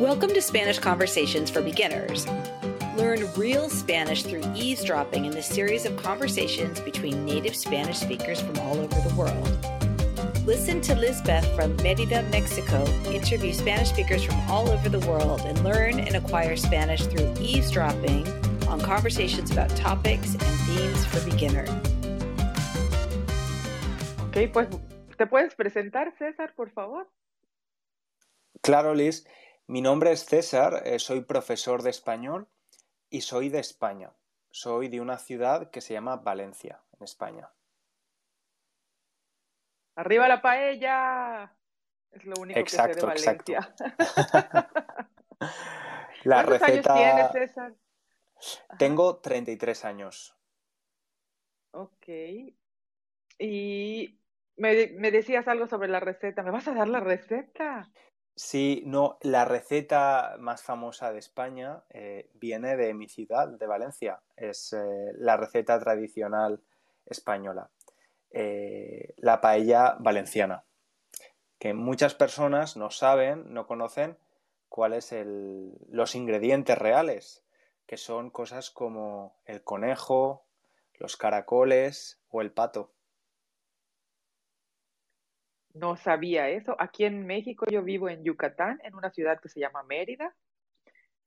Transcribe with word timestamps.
Welcome 0.00 0.32
to 0.34 0.40
Spanish 0.40 0.78
Conversations 0.78 1.50
for 1.50 1.60
Beginners. 1.60 2.24
Learn 2.96 3.26
real 3.34 3.68
Spanish 3.68 4.22
through 4.22 4.44
eavesdropping 4.54 5.24
in 5.24 5.32
this 5.32 5.48
series 5.48 5.84
of 5.86 5.96
conversations 5.96 6.78
between 6.78 7.24
native 7.24 7.56
Spanish 7.56 7.98
speakers 7.98 8.40
from 8.40 8.56
all 8.60 8.78
over 8.78 9.08
the 9.08 9.12
world. 9.16 10.46
Listen 10.46 10.80
to 10.82 10.94
Lisbeth 10.94 11.44
from 11.56 11.74
Merida, 11.78 12.22
Mexico, 12.30 12.84
interview 13.10 13.52
Spanish 13.52 13.88
speakers 13.88 14.22
from 14.22 14.36
all 14.48 14.70
over 14.70 14.88
the 14.88 15.04
world 15.04 15.40
and 15.40 15.64
learn 15.64 15.98
and 15.98 16.14
acquire 16.14 16.54
Spanish 16.54 17.04
through 17.04 17.34
eavesdropping 17.40 18.24
on 18.68 18.80
conversations 18.80 19.50
about 19.50 19.68
topics 19.70 20.34
and 20.34 20.42
themes 20.42 21.04
for 21.06 21.28
beginners. 21.28 21.70
Ok, 24.28 24.52
pues, 24.52 24.68
¿te 25.16 25.26
puedes 25.26 25.56
presentar, 25.56 26.12
César, 26.20 26.54
por 26.54 26.70
favor? 26.70 27.08
Claro, 28.62 28.94
Liz. 28.94 29.24
Mi 29.70 29.82
nombre 29.82 30.12
es 30.12 30.24
César, 30.24 30.82
eh, 30.86 30.98
soy 30.98 31.20
profesor 31.20 31.82
de 31.82 31.90
español 31.90 32.48
y 33.10 33.20
soy 33.20 33.50
de 33.50 33.58
España. 33.58 34.14
Soy 34.50 34.88
de 34.88 35.02
una 35.02 35.18
ciudad 35.18 35.70
que 35.70 35.82
se 35.82 35.92
llama 35.92 36.16
Valencia, 36.16 36.80
en 36.98 37.04
España. 37.04 37.50
¡Arriba 39.94 40.26
la 40.26 40.40
paella! 40.40 41.54
Es 42.10 42.24
lo 42.24 42.36
único 42.40 42.58
Exacto, 42.58 43.08
que 43.08 43.18
sé 43.18 43.26
de 43.26 43.36
Valencia. 43.36 43.74
La 46.24 46.44
¿Cuántos 46.44 46.60
receta. 46.60 46.94
años 46.94 47.30
tienes, 47.30 47.50
César? 47.50 47.74
Tengo 48.78 49.18
33 49.18 49.84
años. 49.84 50.34
Ok. 51.72 52.08
Y 53.38 54.18
me, 54.56 54.86
me 54.96 55.10
decías 55.10 55.46
algo 55.46 55.66
sobre 55.66 55.88
la 55.88 56.00
receta. 56.00 56.42
¿Me 56.42 56.52
vas 56.52 56.66
a 56.68 56.74
dar 56.74 56.88
la 56.88 57.00
receta? 57.00 57.90
Sí, 58.38 58.84
no, 58.86 59.18
la 59.22 59.44
receta 59.44 60.36
más 60.38 60.62
famosa 60.62 61.12
de 61.12 61.18
España 61.18 61.82
eh, 61.90 62.30
viene 62.34 62.76
de 62.76 62.94
mi 62.94 63.08
ciudad, 63.08 63.48
de 63.48 63.66
Valencia. 63.66 64.20
Es 64.36 64.72
eh, 64.72 65.12
la 65.16 65.36
receta 65.36 65.76
tradicional 65.80 66.62
española, 67.04 67.68
eh, 68.30 69.12
la 69.16 69.40
paella 69.40 69.96
valenciana, 69.98 70.62
que 71.58 71.74
muchas 71.74 72.14
personas 72.14 72.76
no 72.76 72.92
saben, 72.92 73.52
no 73.52 73.66
conocen 73.66 74.16
cuáles 74.68 75.10
el, 75.10 75.72
los 75.90 76.14
ingredientes 76.14 76.78
reales, 76.78 77.42
que 77.86 77.96
son 77.96 78.30
cosas 78.30 78.70
como 78.70 79.34
el 79.46 79.64
conejo, 79.64 80.44
los 80.94 81.16
caracoles 81.16 82.20
o 82.30 82.40
el 82.40 82.52
pato. 82.52 82.92
No 85.78 85.96
sabía 85.96 86.48
eso. 86.48 86.76
Aquí 86.78 87.04
en 87.04 87.26
México 87.26 87.66
yo 87.70 87.82
vivo 87.82 88.08
en 88.08 88.24
Yucatán, 88.24 88.80
en 88.84 88.94
una 88.94 89.10
ciudad 89.10 89.40
que 89.40 89.48
se 89.48 89.60
llama 89.60 89.82
Mérida. 89.82 90.34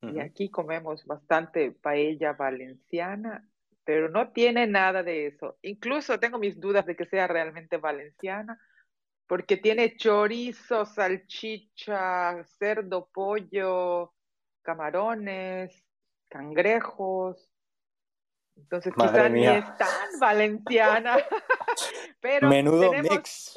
Y 0.02 0.18
aquí 0.18 0.50
comemos 0.50 1.06
bastante 1.06 1.70
paella 1.70 2.32
valenciana, 2.32 3.48
pero 3.84 4.08
no 4.08 4.32
tiene 4.32 4.66
nada 4.66 5.04
de 5.04 5.28
eso. 5.28 5.58
Incluso 5.62 6.18
tengo 6.18 6.40
mis 6.40 6.58
dudas 6.58 6.86
de 6.86 6.96
que 6.96 7.06
sea 7.06 7.28
realmente 7.28 7.76
valenciana, 7.76 8.60
porque 9.28 9.56
tiene 9.56 9.96
chorizo, 9.96 10.86
salchicha, 10.86 12.42
cerdo, 12.58 13.10
pollo, 13.12 14.12
camarones, 14.62 15.84
cangrejos. 16.28 17.48
Entonces 18.56 18.92
Madre 18.96 19.12
quizá 19.12 19.28
ni 19.28 19.46
es 19.46 19.76
tan 19.78 20.20
valenciana, 20.20 21.16
pero 22.20 22.48
Menudo 22.48 22.90
tenemos, 22.90 23.16
mix. 23.16 23.54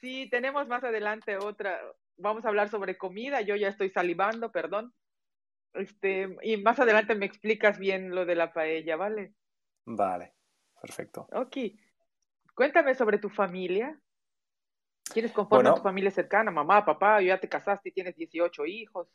Sí, 0.00 0.28
tenemos 0.30 0.66
más 0.68 0.82
adelante 0.84 1.36
otra. 1.36 1.80
Vamos 2.16 2.44
a 2.44 2.48
hablar 2.48 2.68
sobre 2.68 2.98
comida. 2.98 3.40
Yo 3.40 3.56
ya 3.56 3.68
estoy 3.68 3.90
salivando, 3.90 4.52
perdón. 4.52 4.94
Este, 5.74 6.36
y 6.42 6.56
más 6.56 6.78
adelante 6.80 7.14
me 7.14 7.26
explicas 7.26 7.78
bien 7.78 8.14
lo 8.14 8.26
de 8.26 8.34
la 8.34 8.52
paella, 8.52 8.96
¿vale? 8.96 9.34
Vale, 9.84 10.34
perfecto. 10.80 11.28
Ok. 11.32 11.56
Cuéntame 12.54 12.94
sobre 12.94 13.18
tu 13.18 13.28
familia. 13.28 13.98
¿Quiénes 15.12 15.32
conforman 15.32 15.74
tu 15.74 15.82
familia 15.82 16.10
cercana? 16.10 16.50
Mamá, 16.50 16.84
papá, 16.84 17.20
ya 17.20 17.38
te 17.38 17.48
casaste 17.48 17.88
y 17.88 17.92
tienes 17.92 18.16
18 18.16 18.66
hijos. 18.66 19.08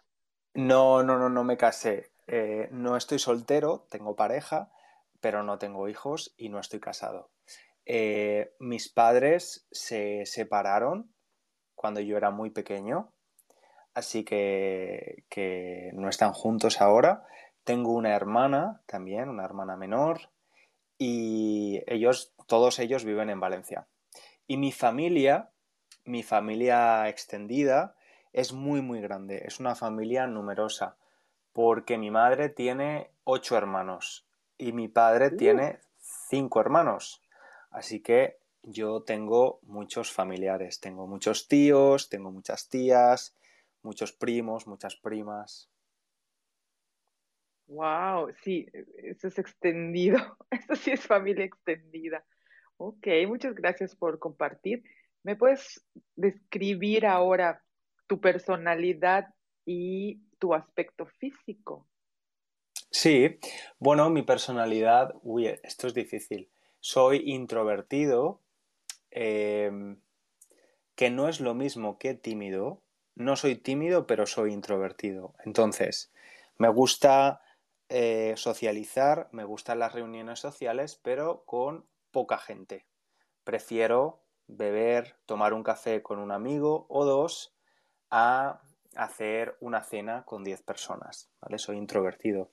no, 0.54 1.04
no, 1.04 1.18
no, 1.18 1.30
no 1.30 1.44
me 1.44 1.58
casé. 1.58 2.12
Eh, 2.28 2.70
no 2.72 2.98
estoy 2.98 3.20
soltero, 3.20 3.88
tengo 3.90 4.16
pareja, 4.16 4.72
pero 5.20 5.44
no 5.44 5.58
tengo 5.58 5.88
hijos 5.88 6.34
y 6.38 6.50
no 6.50 6.60
estoy 6.60 6.80
casado. 6.80 7.30
Eh, 7.86 8.54
mis 8.60 8.90
padres 8.90 9.68
se 9.72 10.26
separaron 10.26 11.14
cuando 11.76 12.00
yo 12.00 12.18
era 12.18 12.32
muy 12.32 12.50
pequeño, 12.50 13.12
así 13.94 14.24
que, 14.24 15.24
que 15.30 15.92
no 15.94 16.10
están 16.10 16.34
juntos 16.34 16.82
ahora. 16.82 17.26
Tengo 17.64 17.94
una 17.94 18.16
hermana 18.16 18.82
también, 18.86 19.30
una 19.30 19.46
hermana 19.46 19.76
menor, 19.76 20.30
y 20.98 21.82
ellos, 21.88 22.34
todos 22.48 22.80
ellos 22.80 23.04
viven 23.04 23.30
en 23.30 23.40
Valencia. 23.40 23.88
Y 24.48 24.58
mi 24.58 24.72
familia, 24.72 25.50
mi 26.06 26.24
familia 26.24 27.10
extendida, 27.10 27.96
es 28.34 28.54
muy, 28.54 28.82
muy 28.82 29.02
grande. 29.02 29.44
Es 29.46 29.60
una 29.60 29.76
familia 29.76 30.28
numerosa, 30.28 30.98
porque 31.54 31.98
mi 31.98 32.12
madre 32.12 32.50
tiene 32.50 33.10
ocho 33.24 33.58
hermanos 33.58 34.28
y 34.58 34.72
mi 34.72 34.88
padre 34.88 35.32
Uh, 35.32 35.38
tiene 35.38 35.80
cinco 35.98 36.60
hermanos. 36.60 37.22
Así 37.76 38.00
que 38.00 38.38
yo 38.64 39.04
tengo 39.04 39.60
muchos 39.64 40.10
familiares. 40.10 40.80
Tengo 40.80 41.08
muchos 41.08 41.50
tíos, 41.50 42.08
tengo 42.08 42.32
muchas 42.32 42.70
tías, 42.70 43.36
muchos 43.84 44.14
primos, 44.14 44.66
muchas 44.66 44.96
primas. 44.96 45.70
wow, 47.68 48.32
sí, 48.44 48.66
eso 49.04 49.28
es 49.28 49.38
extendido. 49.38 50.18
Eso 50.52 50.76
sí 50.76 50.92
es 50.92 51.06
familia 51.06 51.44
extendida. 51.44 52.24
Ok, 52.78 53.08
muchas 53.28 53.54
gracias 53.56 53.94
por 53.94 54.20
compartir. 54.20 54.84
¿Me 55.24 55.36
puedes 55.36 55.84
describir 56.16 57.06
ahora 57.06 57.62
tu 58.08 58.22
personalidad 58.22 59.34
y 59.66 60.22
tu 60.40 60.54
aspecto 60.54 61.08
físico? 61.08 61.90
Sí, 62.90 63.38
bueno, 63.80 64.10
mi 64.10 64.22
personalidad, 64.22 65.14
uy, 65.24 65.48
esto 65.48 65.88
es 65.88 65.94
difícil. 65.94 66.50
Soy 66.86 67.24
introvertido, 67.26 68.42
em, 69.10 69.98
que 70.94 71.10
no 71.10 71.28
es 71.28 71.40
lo 71.40 71.56
mismo 71.56 71.98
que 71.98 72.14
tímido. 72.14 72.80
No 73.16 73.36
soy 73.38 73.56
tímido, 73.56 74.06
pero 74.06 74.28
soy 74.28 74.54
introvertido. 74.54 75.34
Entonces, 75.44 76.12
me 76.60 76.70
gusta 76.70 77.42
eh, 77.90 78.36
socializar, 78.38 79.30
me 79.32 79.46
gustan 79.46 79.80
las 79.80 79.94
reuniones 79.94 80.42
sociales, 80.42 81.00
pero 81.02 81.44
con 81.46 81.88
poca 82.12 82.38
gente. 82.38 82.86
Prefiero 83.44 84.20
beber, 84.46 85.16
tomar 85.26 85.56
un 85.56 85.64
café 85.64 86.04
con 86.04 86.20
un 86.20 86.32
amigo 86.32 86.86
o 86.88 87.04
dos 87.04 87.56
a 88.12 88.62
hacer 88.96 89.58
una 89.60 89.82
cena 89.82 90.24
con 90.24 90.44
10 90.44 90.62
personas, 90.62 91.32
¿vale? 91.42 91.58
Soy 91.58 91.78
introvertido. 91.78 92.52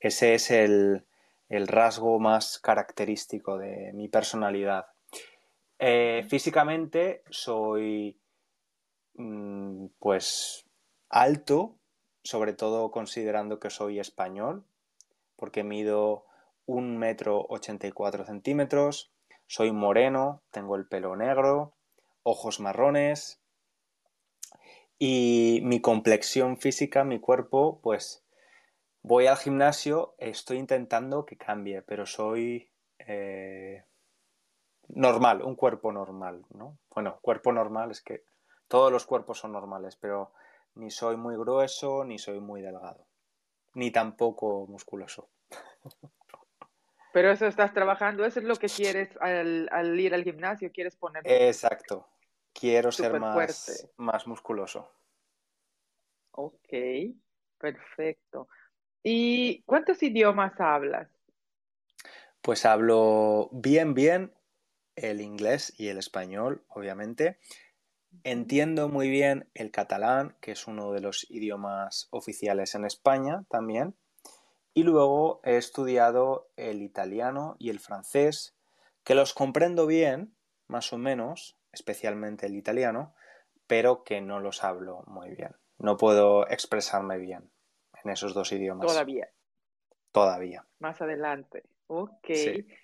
Ese 0.00 0.34
es 0.34 0.50
el, 0.50 1.04
el 1.50 1.66
rasgo 1.66 2.18
más 2.20 2.58
característico 2.58 3.58
de 3.58 3.92
mi 3.92 4.08
personalidad. 4.08 4.86
Eh, 5.78 6.24
físicamente 6.28 7.22
soy 7.28 8.18
mm, 9.14 9.86
pues 9.98 10.64
alto, 11.08 11.74
sobre 12.22 12.52
todo 12.52 12.90
considerando 12.90 13.58
que 13.58 13.68
soy 13.68 13.98
español, 13.98 14.64
porque 15.36 15.64
mido 15.64 16.24
un 16.66 16.96
metro 16.96 17.44
ochenta 17.48 17.88
y 17.88 17.92
cuatro 17.92 18.24
centímetros, 18.24 19.10
soy 19.48 19.72
moreno, 19.72 20.42
tengo 20.52 20.76
el 20.76 20.86
pelo 20.86 21.16
negro, 21.16 21.74
ojos 22.22 22.60
marrones 22.60 23.40
y 25.00 25.60
mi 25.64 25.80
complexión 25.80 26.58
física, 26.58 27.02
mi 27.02 27.18
cuerpo, 27.18 27.80
pues 27.82 28.22
voy 29.02 29.26
al 29.26 29.36
gimnasio, 29.36 30.14
estoy 30.18 30.58
intentando 30.58 31.24
que 31.24 31.36
cambie, 31.36 31.82
pero 31.82 32.06
soy 32.06 32.70
eh, 32.98 33.84
normal, 34.88 35.42
un 35.42 35.56
cuerpo 35.56 35.92
normal, 35.92 36.44
¿no? 36.50 36.78
Bueno, 36.94 37.18
cuerpo 37.22 37.52
normal 37.52 37.90
es 37.90 38.02
que 38.02 38.24
todos 38.68 38.92
los 38.92 39.06
cuerpos 39.06 39.38
son 39.38 39.52
normales, 39.52 39.96
pero 39.96 40.32
ni 40.74 40.90
soy 40.90 41.16
muy 41.16 41.36
grueso, 41.36 42.04
ni 42.04 42.18
soy 42.18 42.40
muy 42.40 42.62
delgado, 42.62 43.06
ni 43.74 43.90
tampoco 43.90 44.66
musculoso. 44.66 45.28
Pero 47.12 47.32
eso 47.32 47.46
estás 47.46 47.74
trabajando, 47.74 48.24
eso 48.24 48.38
es 48.38 48.44
lo 48.46 48.54
que 48.54 48.68
quieres 48.68 49.16
al, 49.20 49.68
al 49.72 49.98
ir 49.98 50.14
al 50.14 50.22
gimnasio, 50.22 50.70
quieres 50.72 50.94
ponerte 50.94 51.48
Exacto. 51.48 52.06
Quiero 52.52 52.92
ser 52.92 53.18
más, 53.18 53.34
fuerte. 53.34 53.92
más 53.96 54.26
musculoso. 54.26 54.90
Ok, 56.32 56.68
perfecto. 57.58 58.48
¿Y 59.02 59.62
cuántos 59.62 60.02
idiomas 60.02 60.60
hablas? 60.60 61.08
Pues 62.42 62.66
hablo 62.66 63.48
bien, 63.52 63.94
bien 63.94 64.34
el 64.94 65.22
inglés 65.22 65.72
y 65.78 65.88
el 65.88 65.98
español, 65.98 66.64
obviamente. 66.68 67.38
Entiendo 68.24 68.88
muy 68.88 69.08
bien 69.08 69.48
el 69.54 69.70
catalán, 69.70 70.36
que 70.40 70.52
es 70.52 70.66
uno 70.66 70.92
de 70.92 71.00
los 71.00 71.30
idiomas 71.30 72.08
oficiales 72.10 72.74
en 72.74 72.84
España 72.84 73.44
también. 73.48 73.96
Y 74.74 74.82
luego 74.82 75.40
he 75.44 75.56
estudiado 75.56 76.50
el 76.56 76.82
italiano 76.82 77.56
y 77.58 77.70
el 77.70 77.80
francés, 77.80 78.54
que 79.04 79.14
los 79.14 79.32
comprendo 79.32 79.86
bien, 79.86 80.34
más 80.66 80.92
o 80.92 80.98
menos, 80.98 81.58
especialmente 81.72 82.46
el 82.46 82.56
italiano, 82.56 83.14
pero 83.66 84.04
que 84.04 84.20
no 84.20 84.40
los 84.40 84.62
hablo 84.62 85.04
muy 85.06 85.30
bien. 85.34 85.56
No 85.78 85.96
puedo 85.96 86.46
expresarme 86.48 87.18
bien 87.18 87.50
en 88.04 88.10
esos 88.10 88.34
dos 88.34 88.52
idiomas. 88.52 88.86
Todavía. 88.86 89.28
Todavía. 90.12 90.66
Más 90.78 91.00
adelante. 91.00 91.64
Ok. 91.86 92.28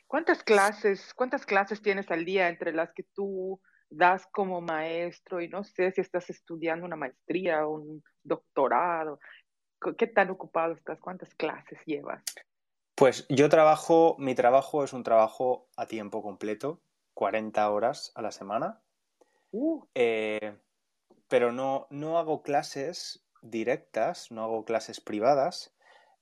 ¿Cuántas 0.07 0.43
clases, 0.43 1.15
cuántas 1.15 1.47
clases 1.47 1.81
tienes 1.83 2.11
al 2.11 2.25
día 2.25 2.49
entre 2.49 2.73
las 2.73 2.93
que 2.93 3.05
tú 3.05 3.61
das 3.89 4.27
como 4.33 4.61
maestro 4.61 5.41
y 5.41 5.49
no 5.49 5.63
sé 5.63 5.93
si 5.93 6.01
estás 6.01 6.29
estudiando 6.31 6.87
una 6.87 6.97
maestría 6.97 7.67
o 7.67 7.75
un 7.75 8.03
doctorado? 8.23 9.21
¿Qué 9.97 10.07
tan 10.07 10.31
ocupado 10.31 10.75
estás? 10.75 10.99
¿Cuántas 11.01 11.35
clases 11.35 11.79
llevas? 11.85 12.23
Pues 12.97 13.27
yo 13.29 13.49
trabajo, 13.49 14.17
mi 14.19 14.35
trabajo 14.35 14.83
es 14.83 14.93
un 14.93 15.03
trabajo 15.03 15.69
a 15.77 15.87
tiempo 15.87 16.23
completo, 16.23 16.81
40 17.15 17.71
horas 17.71 18.11
a 18.15 18.23
la 18.23 18.33
semana. 18.33 18.81
Uh. 19.53 19.85
Eh, 19.95 20.59
pero 21.29 21.53
no, 21.53 21.87
no 21.91 22.19
hago 22.19 22.43
clases 22.43 23.26
directas, 23.43 24.31
no 24.31 24.43
hago 24.43 24.65
clases 24.65 25.01
privadas. 25.01 25.73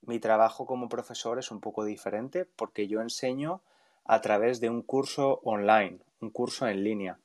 Mi 0.01 0.19
trabajo 0.19 0.65
como 0.65 0.89
profesor 0.89 1.39
es 1.39 1.51
un 1.51 1.61
poco 1.61 1.83
diferente 1.85 2.45
porque 2.45 2.87
yo 2.87 3.01
enseño 3.01 3.61
a 4.05 4.21
través 4.21 4.59
de 4.59 4.69
un 4.69 4.81
curso 4.81 5.39
online, 5.43 5.99
un 6.21 6.29
curso 6.29 6.67
en 6.67 6.83
línea. 6.83 7.19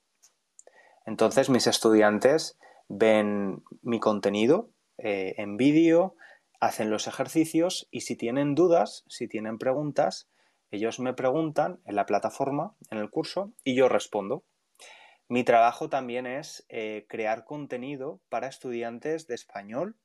Entonces 1.07 1.51
mis 1.51 1.67
estudiantes 1.67 2.59
ven 2.89 3.63
mi 3.83 4.01
contenido 4.01 4.71
eh, 4.99 5.35
en 5.39 5.57
vídeo, 5.57 6.15
hacen 6.61 6.91
los 6.91 7.07
ejercicios 7.07 7.89
y 7.91 8.03
si 8.03 8.17
tienen 8.17 8.55
dudas, 8.55 9.05
si 9.09 9.29
tienen 9.29 9.59
preguntas, 9.59 10.29
ellos 10.71 11.01
me 11.01 11.15
preguntan 11.15 11.81
en 11.85 11.97
la 11.97 12.07
plataforma, 12.07 12.75
en 12.91 12.99
el 12.99 13.11
curso, 13.11 13.53
y 13.65 13.75
yo 13.75 13.89
respondo. 13.89 14.45
Mi 15.31 15.45
trabajo 15.45 15.89
también 15.89 16.27
es 16.27 16.67
eh, 16.69 17.07
crear 17.09 17.45
contenido 17.45 18.21
para 18.31 18.49
estudiantes 18.49 19.29
de 19.29 19.37
español 19.37 19.97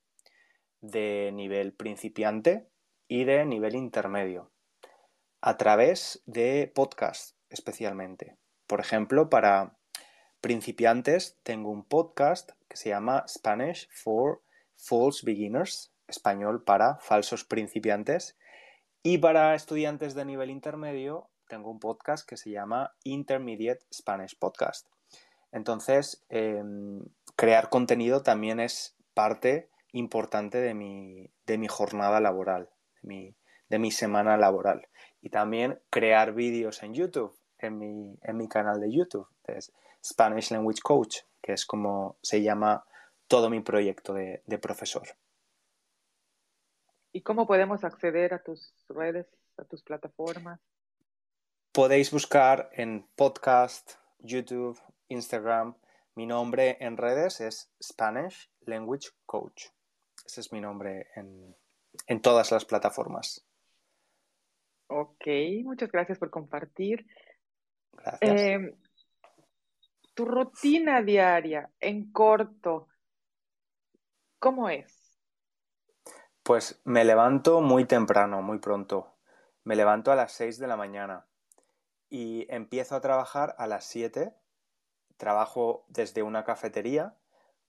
de 0.82 1.32
nivel 1.34 1.74
principiante 1.74 2.70
y 3.08 3.24
de 3.24 3.44
nivel 3.44 3.74
intermedio, 3.74 4.52
a 5.42 5.58
través 5.58 6.22
de 6.28 6.72
podcast 6.76 7.36
especialmente. 7.50 8.38
Por 8.68 8.80
ejemplo, 8.80 9.28
para 9.28 9.76
principiantes 10.42 11.40
tengo 11.42 11.72
un 11.72 11.86
podcast 11.86 12.52
que 12.70 12.78
se 12.78 12.90
llama 12.90 13.26
Spanish 13.28 13.90
for 13.90 14.44
False 14.76 15.26
Beginners, 15.26 15.92
español 16.08 16.64
para 16.64 16.98
falsos 16.98 17.44
principiantes. 17.44 18.38
Y 19.02 19.18
para 19.18 19.56
estudiantes 19.56 20.14
de 20.14 20.24
nivel 20.24 20.52
intermedio, 20.52 21.32
tengo 21.48 21.72
un 21.72 21.80
podcast 21.80 22.30
que 22.30 22.38
se 22.38 22.52
llama 22.52 22.96
Intermediate 23.04 23.84
Spanish 23.92 24.38
Podcast. 24.38 24.95
Entonces, 25.56 26.22
em, 26.28 27.00
crear 27.38 27.70
contenido 27.70 28.24
también 28.24 28.60
es 28.60 28.94
parte 29.14 29.70
importante 29.94 30.58
de 30.58 30.74
mi, 30.74 31.32
de 31.46 31.58
mi 31.58 31.70
jornada 31.70 32.20
laboral, 32.20 32.70
de 33.02 33.08
mi, 33.08 33.36
de 33.70 33.80
mi, 33.80 33.90
semana 33.90 34.36
laboral. 34.36 34.90
Y 35.22 35.30
también 35.30 35.80
crear 35.90 36.34
vídeos 36.34 36.84
en 36.84 36.94
YouTube, 36.94 37.34
en 37.58 37.80
mi, 37.80 38.20
en 38.24 38.36
mi 38.36 38.50
canal 38.50 38.82
de 38.82 38.92
YouTube, 38.92 39.30
es 39.48 39.72
Spanish 40.04 40.52
Language 40.52 40.82
Coach, 40.84 41.20
que 41.42 41.54
es 41.54 41.66
como 41.66 42.18
se 42.22 42.42
llama 42.42 42.84
todo 43.30 43.50
mi 43.50 43.62
proyecto 43.62 44.14
de 44.14 44.60
profesor. 44.62 45.08
¿Y 47.14 47.22
cómo 47.22 47.48
podemos 47.48 47.86
acceder 47.86 48.34
a 48.34 48.44
tus 48.44 48.74
redes, 48.90 49.26
a 49.56 49.64
tus 49.64 49.82
plataformas? 49.84 50.60
Podéis 51.72 52.12
buscar 52.12 52.70
en 52.74 53.08
podcast, 53.16 53.94
YouTube, 54.20 54.78
Instagram. 55.08 55.76
Mi 56.16 56.26
nombre 56.26 56.78
en 56.80 56.98
redes 56.98 57.42
es 57.42 57.72
Spanish 57.82 58.50
Language 58.62 59.10
Coach. 59.26 59.68
Ese 60.26 60.42
es 60.42 60.52
mi 60.52 60.62
nombre 60.62 61.08
en, 61.16 62.22
todas 62.22 62.52
las 62.52 62.66
plataformas. 62.66 63.46
Ok, 64.88 65.26
muchas 65.64 65.92
gracias 65.92 66.18
por 66.18 66.30
compartir. 66.30 67.06
Gracias. 67.92 68.42
Em, 68.42 68.76
tu 70.14 70.26
rutina 70.26 71.02
diaria, 71.02 71.70
en 71.80 72.12
corto, 72.12 72.88
¿cómo 74.40 74.70
es? 74.70 75.20
Pues 76.42 76.80
me 76.86 77.04
levanto 77.04 77.60
muy 77.62 77.86
temprano, 77.86 78.42
muy 78.42 78.60
pronto. 78.60 79.18
Me 79.64 79.76
levanto 79.76 80.12
a 80.12 80.16
las 80.16 80.32
6 80.34 80.60
de 80.60 80.68
la 80.68 80.78
mañana 80.78 81.26
y 82.10 82.46
empiezo 82.54 82.96
a 82.96 83.02
trabajar 83.02 83.56
a 83.58 83.68
las 83.68 83.86
7. 83.86 84.34
Trabajo 85.18 85.86
desde 85.88 86.24
una 86.24 86.44
cafetería 86.44 87.16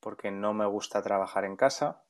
porque 0.00 0.30
no 0.30 0.52
me 0.54 0.66
gusta 0.66 1.02
trabajar 1.02 1.44
en 1.44 1.56
casa. 1.56 2.02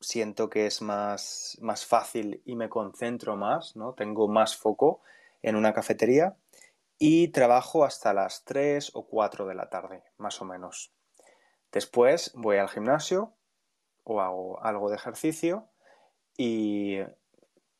Siento 0.00 0.50
que 0.50 0.66
es 0.66 0.82
más, 0.82 1.56
más 1.60 1.86
fácil 1.86 2.42
y 2.44 2.56
me 2.56 2.68
concentro 2.68 3.36
más, 3.36 3.76
¿no? 3.76 3.94
Tengo 3.94 4.28
más 4.28 4.56
foco 4.56 5.00
en 5.42 5.56
una 5.56 5.72
cafetería 5.72 6.36
y 6.98 7.28
trabajo 7.28 7.84
hasta 7.84 8.12
las 8.12 8.44
3 8.44 8.92
o 8.94 9.06
4 9.06 9.46
de 9.46 9.54
la 9.54 9.68
tarde, 9.68 10.04
más 10.18 10.40
o 10.40 10.44
menos. 10.44 10.92
Después 11.72 12.32
voy 12.34 12.58
al 12.58 12.68
gimnasio, 12.68 13.34
o 14.04 14.20
hago 14.20 14.62
algo 14.62 14.90
de 14.90 14.96
ejercicio 14.96 15.68
y 16.36 16.98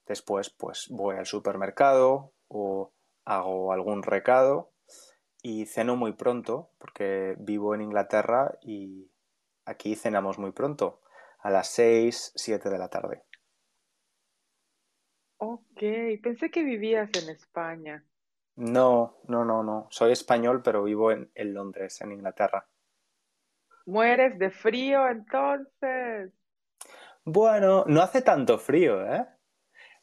después 0.07 0.51
pues 0.51 0.89
voy 0.91 1.17
al 1.17 1.27
supermercado 1.27 2.33
o 2.49 2.93
hago 3.25 3.73
algún 3.73 4.03
recado 4.03 4.72
y 5.43 5.67
ceno 5.67 5.97
muy 5.97 6.13
pronto 6.13 6.71
porque 6.79 7.35
vivo 7.39 7.75
en 7.75 7.83
Inglaterra 7.83 8.59
y 8.63 9.11
aquí 9.65 9.97
cenamos 9.97 10.39
muy 10.39 10.53
pronto, 10.53 11.01
a 11.41 11.51
las 11.51 11.69
6, 11.69 12.33
7 12.37 12.71
de 12.71 12.79
la 12.79 12.89
tarde. 12.89 13.25
Ok, 15.39 15.83
pensé 16.23 16.51
que 16.51 16.63
vivías 16.63 17.11
en 17.21 17.31
España. 17.31 18.05
No, 18.55 19.19
no, 19.27 19.45
no, 19.45 19.63
no. 19.63 19.89
Soy 19.91 20.13
español, 20.13 20.63
pero 20.63 20.85
vivo 20.85 21.11
en, 21.11 21.31
en 21.35 21.55
Londres, 21.55 22.01
en 22.01 22.13
Inglaterra. 22.13 22.69
¿Mueres 23.87 24.39
de 24.39 24.51
frío 24.51 25.09
entonces? 25.09 26.33
Bueno, 27.25 27.85
no 27.87 28.03
hace 28.03 28.23
tanto 28.23 28.59
frío, 28.59 29.05
¿eh? 29.13 29.27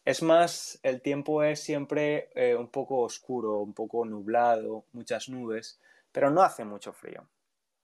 Es 0.09 0.23
más, 0.23 0.79
el 0.81 1.03
tiempo 1.03 1.43
es 1.43 1.61
siempre 1.61 2.31
eh, 2.33 2.55
un 2.55 2.69
poco 2.69 3.01
oscuro, 3.01 3.59
un 3.59 3.75
poco 3.75 4.03
nublado, 4.05 4.85
muchas 4.91 5.29
nubes, 5.29 5.79
pero 6.11 6.31
no 6.31 6.41
hace 6.41 6.65
mucho 6.65 6.93
frío. 6.93 7.29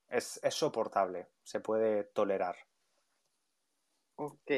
Es, 0.10 0.42
soportable, 0.50 1.28
se 1.44 1.60
puede 1.60 2.06
tolerar. 2.06 2.56
Ok. 4.16 4.52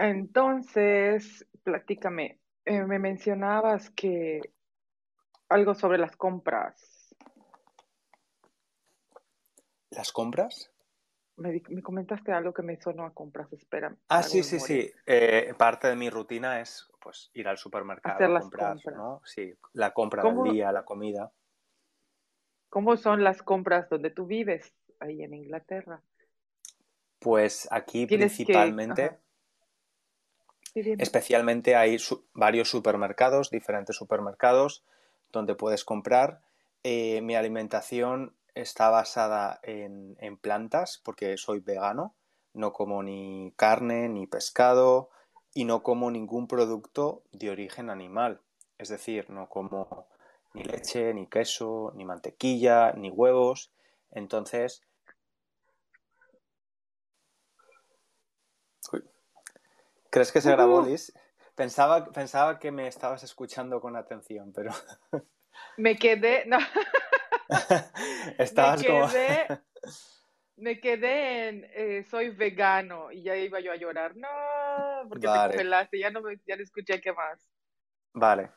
Entonces, 0.00 1.46
platícame, 1.62 2.40
eh, 2.64 2.82
me 2.82 2.98
mencionabas 2.98 3.88
que 3.90 4.40
algo 5.50 5.72
sobre 5.72 5.98
las 5.98 6.16
compras. 6.16 7.14
¿Las 9.90 10.10
compras? 10.10 10.71
Me, 11.36 11.62
comentaste 11.82 12.32
algo 12.32 12.52
que 12.52 12.62
me 12.62 12.80
sonó 12.80 13.04
a 13.04 13.14
compras, 13.14 13.52
espera. 13.52 13.94
Ah, 14.08 14.22
sí, 14.22 14.42
sí, 14.42 14.60
sí. 14.60 14.92
Eh, 15.06 15.54
parte 15.56 15.88
de 15.88 15.96
mi 15.96 16.10
rutina 16.10 16.60
es 16.60 16.88
pues 17.00 17.30
ir 17.34 17.48
al 17.48 17.58
supermercado 17.58 18.14
Hacer 18.14 18.26
a 18.26 18.30
las 18.30 18.42
comprar, 18.42 18.72
compras. 18.74 18.96
¿no? 18.96 19.20
Sí, 19.24 19.54
la 19.72 19.92
compra 19.92 20.22
del 20.22 20.52
día, 20.52 20.70
la 20.72 20.84
comida. 20.84 21.32
¿Cómo 22.68 22.96
son 22.96 23.22
las 23.22 23.42
compras 23.42 23.88
donde 23.90 24.10
tú 24.10 24.26
vives, 24.26 24.72
ahí 25.00 25.22
en 25.22 25.34
Inglaterra? 25.34 26.00
Pues 27.18 27.68
aquí 27.70 28.06
principalmente, 28.06 29.18
especialmente 30.74 31.76
hay 31.76 31.98
varios 32.32 32.70
supermercados, 32.70 33.50
diferentes 33.50 33.94
supermercados, 33.96 34.84
donde 35.30 35.54
puedes 35.54 35.84
comprar. 35.84 36.40
Eh, 36.82 37.20
mi 37.20 37.36
alimentación 37.36 38.34
está 38.54 38.90
basada 38.90 39.60
en, 39.62 40.16
plantas 40.40 41.00
porque 41.04 41.36
soy 41.36 41.60
vegano, 41.60 42.14
no 42.52 42.72
como 42.72 43.02
ni 43.02 43.52
carne 43.56 44.08
ni 44.08 44.26
pescado 44.26 45.10
y 45.54 45.64
no 45.64 45.82
como 45.82 46.10
ningún 46.10 46.48
producto 46.48 47.22
de 47.32 47.50
origen 47.50 47.90
animal. 47.90 48.40
Es 48.78 48.88
decir, 48.88 49.30
no 49.30 49.48
como 49.48 50.08
ni 50.54 50.64
leche, 50.64 51.14
ni 51.14 51.26
queso, 51.26 51.92
ni 51.94 52.04
mantequilla, 52.04 52.92
ni 52.92 53.10
huevos. 53.10 53.72
Entonces... 54.10 54.82
¿Crees 60.10 60.30
que 60.30 60.42
se 60.42 60.50
grabó, 60.50 60.82
Liz? 60.82 61.14
Pensaba, 61.54 62.04
pensaba 62.12 62.58
que 62.58 62.70
me 62.70 62.86
estabas 62.86 63.22
escuchando 63.22 63.80
con 63.80 63.96
atención, 63.96 64.52
pero... 64.52 64.72
Me 65.78 65.96
quedé... 65.96 66.44
No. 66.46 66.58
Estabas 68.38 68.80
me 68.80 68.86
como... 68.86 69.06
quedé, 69.08 69.46
me 70.56 70.80
quedé 70.80 71.48
en 71.48 71.64
eh, 71.74 72.04
soy 72.04 72.30
vegano 72.30 73.10
y 73.12 73.22
ya 73.22 73.36
iba 73.36 73.60
yo 73.60 73.72
a 73.72 73.76
llorar. 73.76 74.16
No, 74.16 74.28
porque 75.08 75.28
te 75.28 75.32
Vale. 75.32 75.54
congelaste, 75.54 75.98
ya 75.98 76.10
no, 76.10 76.22
me, 76.22 76.38
ya 76.46 76.56
no 76.56 76.62
escuché 76.62 77.00
qué 77.00 77.12
más. 77.12 77.48
Vale, 78.14 78.50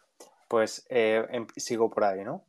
pues 0.47 0.85
eh, 0.89 1.25
em- 1.31 1.47
sigo 1.57 1.89
por 1.89 2.03
ahí, 2.05 2.23
¿no? 2.23 2.45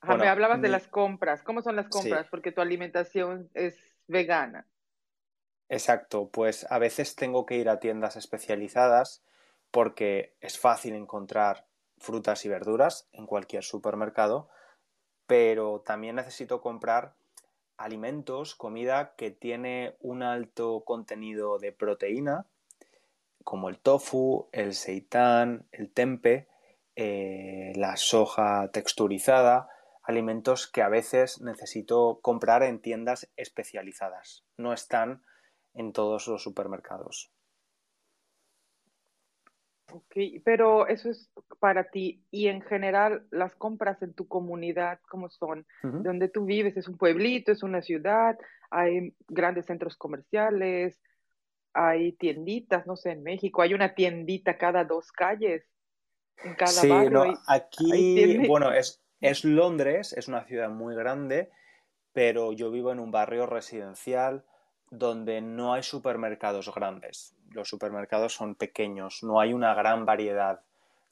Ajá, 0.00 0.16
me 0.16 0.28
hablabas 0.28 0.62
de 0.62 0.68
las 0.68 0.88
compras. 0.88 1.42
¿Cómo 1.42 1.62
son 1.62 1.76
las 1.76 1.86
Sí. 1.86 1.90
compras? 1.90 2.26
Porque 2.28 2.52
tu 2.52 2.60
alimentación 2.60 3.50
es 3.54 3.76
vegana. 4.06 4.66
Exacto, 5.70 6.30
pues 6.30 6.66
a 6.70 6.78
veces 6.78 7.14
tengo 7.14 7.46
que 7.46 7.56
ir 7.56 7.68
a 7.68 7.78
tiendas 7.80 8.16
especializadas 8.16 9.24
porque 9.70 10.36
es 10.40 10.58
fácil 10.58 10.94
encontrar 10.94 11.67
frutas 12.00 12.44
y 12.44 12.48
verduras 12.48 13.08
en 13.12 13.26
cualquier 13.26 13.64
supermercado, 13.64 14.48
pero 15.26 15.80
también 15.80 16.16
necesito 16.16 16.60
comprar 16.60 17.14
alimentos, 17.76 18.54
comida 18.54 19.14
que 19.16 19.30
tiene 19.30 19.96
un 20.00 20.22
alto 20.22 20.82
contenido 20.84 21.58
de 21.58 21.72
proteína, 21.72 22.46
como 23.44 23.68
el 23.68 23.78
tofu, 23.78 24.48
el 24.52 24.74
seitán, 24.74 25.66
el 25.72 25.90
tempe, 25.90 26.48
eh, 26.96 27.72
la 27.76 27.96
soja 27.96 28.70
texturizada, 28.72 29.68
alimentos 30.02 30.66
que 30.66 30.82
a 30.82 30.88
veces 30.88 31.40
necesito 31.40 32.18
comprar 32.20 32.62
en 32.62 32.80
tiendas 32.80 33.30
especializadas. 33.36 34.44
No 34.56 34.72
están 34.72 35.22
en 35.74 35.92
todos 35.92 36.26
los 36.26 36.42
supermercados. 36.42 37.30
Ok, 39.92 40.16
pero 40.44 40.86
eso 40.86 41.10
es 41.10 41.30
para 41.60 41.90
ti. 41.90 42.22
Y 42.30 42.48
en 42.48 42.60
general, 42.62 43.26
las 43.30 43.54
compras 43.54 44.02
en 44.02 44.12
tu 44.14 44.28
comunidad, 44.28 45.00
¿cómo 45.08 45.30
son? 45.30 45.66
Ujú. 45.82 46.02
Donde 46.02 46.28
tú 46.28 46.44
vives, 46.44 46.76
¿es 46.76 46.88
un 46.88 46.98
pueblito, 46.98 47.52
es 47.52 47.62
una 47.62 47.80
ciudad? 47.80 48.36
¿Hay 48.70 49.14
grandes 49.28 49.66
centros 49.66 49.96
comerciales? 49.96 51.00
¿Hay 51.72 52.12
tienditas? 52.12 52.86
No 52.86 52.96
sé, 52.96 53.12
en 53.12 53.22
México 53.22 53.62
hay 53.62 53.72
una 53.72 53.94
tiendita 53.94 54.58
cada 54.58 54.84
dos 54.84 55.10
calles. 55.10 55.64
En 56.44 56.54
cada 56.54 56.72
Sí, 56.72 56.88
barrio 56.88 57.10
no, 57.10 57.22
hay, 57.22 57.34
aquí, 57.46 58.46
bueno, 58.46 58.72
es, 58.72 59.02
es 59.20 59.44
Londres, 59.44 60.12
es 60.12 60.28
una 60.28 60.44
ciudad 60.44 60.70
muy 60.70 60.94
grande, 60.94 61.50
pero 62.12 62.52
yo 62.52 62.70
vivo 62.70 62.92
en 62.92 63.00
un 63.00 63.10
barrio 63.10 63.46
residencial 63.46 64.44
donde 64.90 65.40
no 65.40 65.74
hay 65.74 65.82
supermercados 65.82 66.72
grandes. 66.74 67.34
Los 67.50 67.68
supermercados 67.68 68.34
son 68.34 68.54
pequeños, 68.54 69.22
no 69.22 69.40
hay 69.40 69.52
una 69.52 69.74
gran 69.74 70.06
variedad 70.06 70.60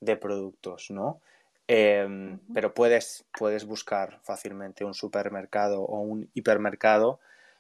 de 0.01 0.17
productos, 0.17 0.91
¿no? 0.91 1.21
Em, 1.69 2.39
pero 2.55 2.75
puedes, 2.75 3.27
puedes 3.37 3.67
buscar 3.67 4.21
fácilmente 4.23 4.85
un 4.85 4.95
supermercado 4.95 5.83
o 5.83 6.01
un 6.01 6.31
hipermercado. 6.35 7.19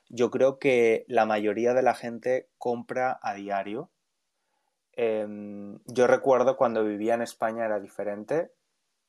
Yo 0.08 0.30
creo 0.30 0.58
que 0.58 1.04
la 1.08 1.26
mayoría 1.26 1.74
de 1.74 1.82
la 1.82 1.94
gente 1.94 2.48
compra 2.58 3.18
a 3.22 3.34
diario. 3.34 3.90
Em, 4.92 5.80
yo 5.86 6.06
recuerdo 6.06 6.56
cuando 6.56 6.84
vivía 6.84 7.14
en 7.14 7.22
España 7.22 7.64
era 7.64 7.80
diferente. 7.80 8.52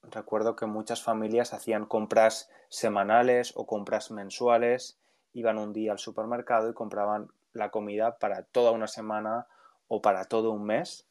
Recuerdo 0.04 0.56
que 0.56 0.66
muchas 0.66 1.04
familias 1.04 1.54
hacían 1.54 1.86
compras 1.86 2.50
semanales 2.70 3.54
o 3.56 3.68
compras 3.68 4.10
mensuales, 4.12 4.98
iban 5.34 5.58
un 5.58 5.74
día 5.74 5.92
al 5.92 6.00
supermercado 6.00 6.70
y 6.70 6.74
compraban 6.74 7.32
la 7.54 7.72
comida 7.72 8.18
para 8.20 8.44
toda 8.44 8.72
una 8.72 8.88
semana 8.88 9.48
o 9.88 10.02
para 10.02 10.26
todo 10.26 10.52
un 10.52 10.66
mes. 10.66 11.08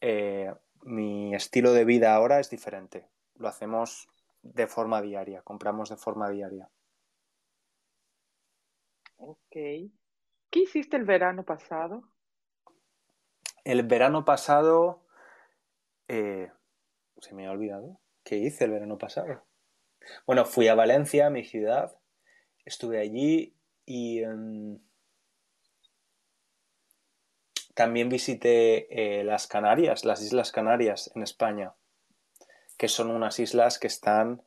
Eh, 0.00 0.52
mi 0.82 1.34
estilo 1.34 1.72
de 1.72 1.84
vida 1.84 2.14
ahora 2.14 2.40
es 2.40 2.50
diferente. 2.50 3.08
Lo 3.36 3.48
hacemos 3.48 4.08
de 4.42 4.66
forma 4.66 5.02
diaria, 5.02 5.42
compramos 5.42 5.90
de 5.90 5.96
forma 5.96 6.30
diaria. 6.30 6.70
Ok. 9.16 9.38
¿Qué 9.52 10.60
hiciste 10.60 10.96
el 10.96 11.04
verano 11.04 11.44
pasado? 11.44 12.04
El 13.64 13.82
verano 13.82 14.24
pasado, 14.24 15.04
eh, 16.08 16.50
se 17.18 17.34
me 17.34 17.46
ha 17.46 17.50
olvidado. 17.50 18.00
¿Qué 18.24 18.36
hice 18.36 18.64
el 18.64 18.70
verano 18.70 18.96
pasado? 18.96 19.44
Bueno, 20.26 20.44
fui 20.46 20.68
a 20.68 20.74
Valencia, 20.74 21.28
mi 21.28 21.44
ciudad, 21.44 21.99
estuve 22.70 22.98
allí 22.98 23.54
y 23.84 24.22
em, 24.22 24.78
también 27.74 28.08
visité 28.08 28.86
eh, 28.90 29.24
las 29.24 29.46
Canarias, 29.46 30.04
las 30.04 30.22
Islas 30.22 30.52
Canarias 30.52 31.10
en 31.14 31.22
España, 31.22 31.74
que 32.78 32.88
son 32.88 33.10
unas 33.10 33.38
islas 33.38 33.78
que 33.78 33.86
están 33.88 34.42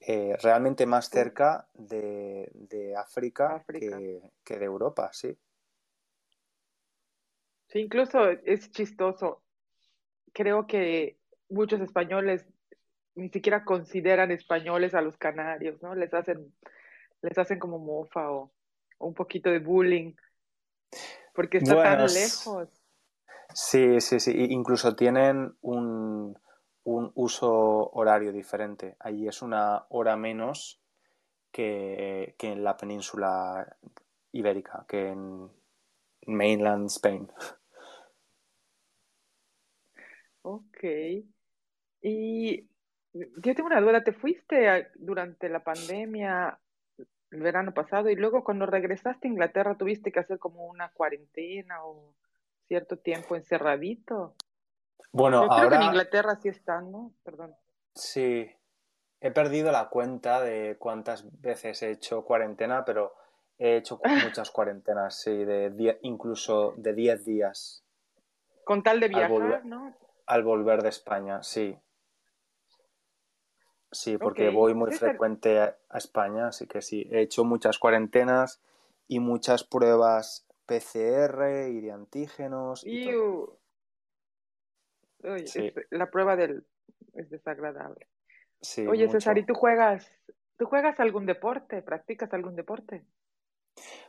eh, 0.00 0.36
realmente 0.42 0.86
más 0.86 1.10
cerca 1.10 1.68
de, 1.74 2.50
de 2.54 2.96
África, 2.96 3.56
África. 3.56 3.98
Que, 3.98 4.32
que 4.44 4.58
de 4.58 4.64
Europa, 4.64 5.10
sí. 5.12 5.36
Sí, 7.68 7.80
incluso 7.80 8.30
es 8.30 8.70
chistoso. 8.70 9.42
Creo 10.32 10.66
que 10.66 11.18
muchos 11.50 11.80
españoles 11.80 12.46
ni 13.14 13.28
siquiera 13.30 13.64
consideran 13.64 14.30
españoles 14.30 14.94
a 14.94 15.02
los 15.02 15.16
canarios, 15.16 15.82
¿no? 15.82 15.94
Les 15.94 16.14
hacen, 16.14 16.54
les 17.22 17.36
hacen 17.38 17.58
como 17.58 17.78
mofa 17.78 18.30
o, 18.30 18.52
o 18.98 19.06
un 19.06 19.14
poquito 19.14 19.50
de 19.50 19.58
bullying, 19.58 20.14
porque 21.34 21.58
está 21.58 21.74
Bueno, 21.74 22.06
tan 22.06 22.14
lejos. 22.14 22.68
Sí, 23.54 24.00
sí, 24.00 24.20
sí. 24.20 24.32
Incluso 24.50 24.94
tienen 24.94 25.56
un, 25.62 26.38
un 26.84 27.12
uso 27.14 27.90
horario 27.90 28.32
diferente. 28.32 28.96
Allí 29.00 29.28
es 29.28 29.42
una 29.42 29.86
hora 29.88 30.16
menos 30.16 30.80
que, 31.50 32.34
que 32.38 32.52
en 32.52 32.62
la 32.62 32.76
península 32.76 33.76
ibérica, 34.32 34.84
que 34.88 35.08
en 35.08 35.50
mainland 36.26 36.86
Spain. 36.86 37.30
Ok. 40.42 40.84
Y 42.02 42.68
yo 43.12 43.54
tengo 43.54 43.66
una 43.66 43.80
duda, 43.80 44.04
¿te 44.04 44.12
fuiste 44.12 44.90
durante 44.96 45.48
la 45.48 45.64
pandemia 45.64 46.58
el 47.30 47.40
verano 47.42 47.72
pasado 47.74 48.08
y 48.10 48.16
luego 48.16 48.44
cuando 48.44 48.66
regresaste 48.66 49.28
a 49.28 49.30
Inglaterra 49.30 49.76
tuviste 49.76 50.12
que 50.12 50.20
hacer 50.20 50.38
como 50.38 50.66
una 50.66 50.90
cuarentena 50.92 51.84
o 51.84 52.14
cierto 52.66 52.98
tiempo 52.98 53.36
encerradito? 53.36 54.34
Bueno, 55.12 55.42
Yo 55.42 55.48
creo 55.48 55.68
que 55.70 55.74
en 55.76 55.82
ahora 55.82 55.84
Inglaterra 55.86 56.36
sí 56.36 56.48
están, 56.48 56.90
¿no? 56.92 57.12
Perdón. 57.24 57.54
sí, 57.94 58.50
he 59.20 59.30
perdido 59.30 59.72
la 59.72 59.88
cuenta 59.88 60.40
de 60.42 60.76
cuántas 60.78 61.24
veces 61.40 61.82
he 61.82 61.90
hecho 61.90 62.24
cuarentena, 62.24 62.84
pero 62.84 63.14
he 63.58 63.76
hecho 63.76 64.00
muchas 64.24 64.50
cuarentenas, 64.50 65.20
sí, 65.20 65.44
de 65.44 65.70
die- 65.70 65.98
incluso 66.02 66.74
de 66.76 66.94
10 66.94 67.24
días 67.24 67.84
Con 68.64 68.82
tal 68.82 69.00
de 69.00 69.06
al 69.06 69.28
volver, 69.28 69.48
viajar, 69.48 69.64
¿no? 69.66 69.96
al 70.26 70.42
volver 70.44 70.82
de 70.82 70.90
España, 70.90 71.42
sí. 71.42 71.76
Sí, 73.90 74.18
porque 74.18 74.50
voy 74.50 74.74
muy 74.74 74.90
frecuente 74.92 75.60
a, 75.60 75.76
a 75.88 75.98
España, 75.98 76.48
así 76.48 76.66
que 76.66 76.82
sí, 76.82 77.08
he 77.10 77.22
hecho 77.22 77.44
muchas 77.44 77.78
cuarentenas 77.78 78.60
y 79.06 79.18
muchas 79.20 79.64
pruebas 79.64 80.46
PCR 80.66 81.70
y 81.70 81.80
de 81.80 81.92
antígenos 81.92 82.84
y 82.84 82.98
todo. 83.00 83.12
iu. 83.12 83.58
Uy, 85.24 85.46
Sí, 85.46 85.72
es- 85.74 85.86
la 85.90 86.10
prueba 86.10 86.36
del 86.36 86.64
es 87.14 87.30
desagradable. 87.30 88.06
sí, 88.60 88.86
Oye, 88.86 89.08
César, 89.08 89.36
¿y 89.38 89.40
mucho. 89.40 89.52
tú 89.52 89.54
juegas, 89.54 90.12
tú 90.58 90.66
juegas 90.66 91.00
algún 91.00 91.26
deporte? 91.26 91.82
¿Practicas 91.82 92.32
algún 92.34 92.56
deporte? 92.56 93.04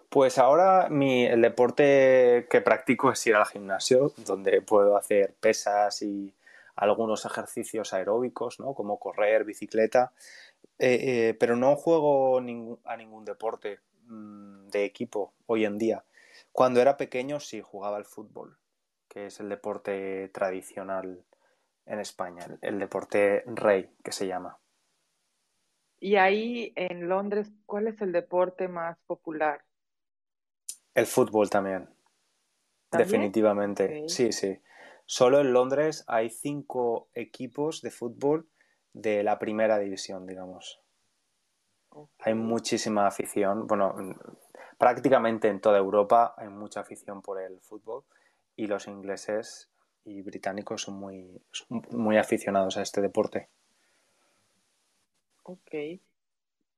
Pues 0.10 0.38
ahora 0.40 0.90
mi, 0.90 1.26
el 1.26 1.42
deporte 1.42 2.48
que 2.50 2.62
practico 2.62 3.12
es 3.12 3.26
ir 3.28 3.36
al 3.36 3.46
gimnasio, 3.46 4.12
donde 4.26 4.62
puedo 4.62 4.98
hacer 4.98 5.36
pesas 5.40 6.02
y 6.02 6.34
algunos 6.80 7.26
ejercicios 7.26 7.94
aeróbicos, 7.94 8.60
¿no? 8.60 8.74
Como 8.74 9.00
correr, 9.00 9.46
bicicleta, 9.46 10.14
Eh, 10.80 11.30
eh, 11.30 11.34
pero 11.40 11.56
no 11.56 11.76
juego 11.76 12.40
a 12.40 12.98
ningún 12.98 13.26
deporte 13.26 13.80
mm, 14.08 14.68
de 14.70 14.86
equipo 14.86 15.34
hoy 15.48 15.66
en 15.66 15.78
día. 15.78 16.04
Cuando 16.52 16.82
era 16.82 16.98
pequeño 16.98 17.40
sí 17.40 17.62
jugaba 17.62 17.98
al 17.98 18.06
fútbol, 18.06 18.58
que 19.10 19.28
es 19.28 19.40
el 19.42 19.50
deporte 19.50 20.30
tradicional 20.34 21.24
en 21.86 22.00
España, 22.00 22.46
el, 22.46 22.60
el 22.62 22.80
deporte 22.80 23.44
rey 23.48 23.92
que 24.04 24.12
se 24.14 24.28
llama. 24.28 24.58
Y 26.02 26.18
ahí 26.18 26.74
en 26.76 27.08
Londres, 27.08 27.54
¿cuál 27.66 27.88
es 27.88 28.02
el 28.02 28.12
deporte 28.12 28.68
más 28.68 28.98
popular? 29.08 29.64
El 30.94 31.08
fútbol 31.08 31.50
también. 31.50 31.90
¿También? 32.90 33.32
Definitivamente, 33.32 34.04
sí, 34.06 34.32
sí. 34.32 34.60
Solo 35.12 35.40
en 35.40 35.54
Londres 35.54 36.04
hay 36.06 36.30
cinco 36.30 37.08
equipos 37.16 37.82
de 37.82 37.90
fútbol 37.90 38.48
de 38.94 39.24
la 39.24 39.40
primera 39.40 39.80
división, 39.80 40.28
digamos. 40.28 40.82
Hay 42.20 42.36
muchísima 42.36 43.08
afición. 43.08 43.66
Bueno, 43.66 43.96
en- 43.98 44.16
prácticamente 44.78 45.48
en 45.48 45.62
toda 45.62 45.80
Europa 45.80 46.36
hay 46.38 46.50
mucha 46.50 46.82
afición 46.82 47.24
por 47.24 47.42
el 47.42 47.60
fútbol 47.60 48.04
y 48.56 48.68
los 48.68 48.86
ingleses 48.86 49.72
y 50.06 50.22
británicos 50.22 50.84
son 50.84 51.00
muy, 51.00 51.42
son 51.52 51.82
muy 51.90 52.18
aficionados 52.18 52.78
a 52.78 52.84
este 52.84 53.02
deporte. 53.02 53.50
Ok. 55.42 55.74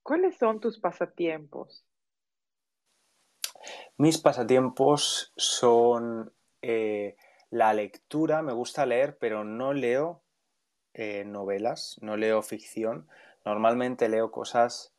¿Cuáles 0.03 0.37
son 0.37 0.61
tus 0.61 0.79
pasatiempos? 0.79 1.83
Mis 3.97 4.17
pasatiempos 4.19 5.33
son 5.35 6.31
eh, 6.61 7.17
la 7.51 7.73
lectura, 7.73 8.41
me 8.41 8.53
gusta 8.53 8.85
leer, 8.85 9.17
pero 9.17 9.43
no 9.43 9.73
leo 9.73 10.21
eh, 10.93 11.23
novelas, 11.25 11.97
no 12.01 12.17
leo 12.17 12.41
ficción. 12.41 13.07
Normalmente 13.45 14.09
leo 14.09 14.31
cosas 14.31 14.93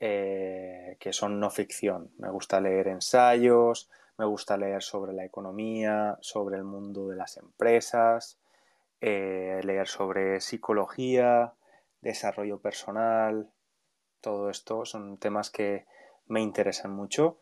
eh, 0.00 0.96
que 0.98 1.12
son 1.12 1.38
no 1.38 1.50
ficción. 1.50 2.10
Me 2.18 2.30
gusta 2.30 2.60
leer 2.60 2.88
ensayos, 2.88 3.90
me 4.16 4.24
gusta 4.24 4.56
leer 4.56 4.82
sobre 4.82 5.12
la 5.12 5.24
economía, 5.24 6.18
sobre 6.22 6.56
el 6.56 6.64
mundo 6.64 7.08
de 7.08 7.16
las 7.16 7.36
empresas, 7.36 8.38
leer 9.00 9.86
sobre 9.86 10.40
psicología, 10.40 11.52
desarrollo 12.00 12.58
personal. 12.60 13.50
Todo 14.20 14.50
esto 14.50 14.84
son 14.84 15.18
temas 15.18 15.50
que 15.50 15.86
me 16.26 16.40
interesan 16.40 16.92
mucho 16.92 17.38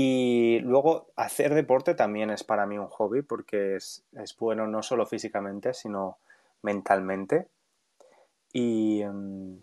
y 0.00 0.60
luego 0.60 1.08
hacer 1.16 1.54
deporte 1.54 1.92
también 1.92 2.30
es 2.30 2.44
para 2.44 2.66
mí 2.66 2.78
un 2.78 2.86
hobby 2.86 3.22
porque 3.22 3.74
es, 3.74 4.04
bueno 4.38 4.68
no 4.68 4.80
solo 4.80 5.06
físicamente, 5.06 5.74
sino 5.74 6.18
mentalmente. 6.62 7.48
Y, 8.52 9.02
em, 9.02 9.60